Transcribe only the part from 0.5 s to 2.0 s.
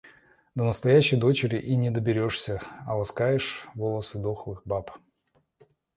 До настоящей дочери и не